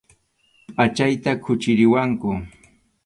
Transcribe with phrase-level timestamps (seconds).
[0.75, 2.29] Pʼachayta quchiriwanku.